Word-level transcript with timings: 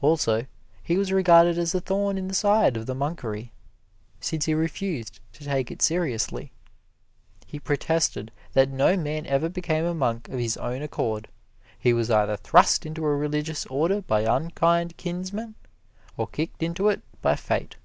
Also, 0.00 0.46
he 0.82 0.96
was 0.96 1.12
regarded 1.12 1.58
as 1.58 1.74
a 1.74 1.80
thorn 1.82 2.16
in 2.16 2.26
the 2.26 2.32
side 2.32 2.74
of 2.74 2.86
the 2.86 2.94
monkery, 2.94 3.52
since 4.18 4.46
he 4.46 4.54
refused 4.54 5.20
to 5.34 5.44
take 5.44 5.70
it 5.70 5.82
seriously. 5.82 6.50
He 7.46 7.58
protested 7.60 8.32
that 8.54 8.70
no 8.70 8.96
man 8.96 9.26
ever 9.26 9.50
became 9.50 9.84
a 9.84 9.92
monk 9.92 10.30
of 10.30 10.38
his 10.38 10.56
own 10.56 10.80
accord 10.80 11.28
he 11.78 11.92
was 11.92 12.10
either 12.10 12.38
thrust 12.38 12.86
into 12.86 13.04
a 13.04 13.14
religious 13.14 13.66
order 13.66 14.00
by 14.00 14.22
unkind 14.22 14.96
kinsmen 14.96 15.54
or 16.16 16.28
kicked 16.28 16.62
into 16.62 16.88
it 16.88 17.02
by 17.20 17.36
Fate. 17.36 17.76